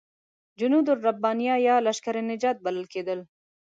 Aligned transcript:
جنودالربانیه 0.59 1.55
یا 1.67 1.75
لشکر 1.85 2.15
نجات 2.29 2.57
یې 2.57 2.63
بلل 2.65 2.85
کېدل. 2.93 3.19